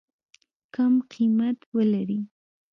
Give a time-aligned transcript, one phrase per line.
[0.73, 2.19] کم قیمت ولري.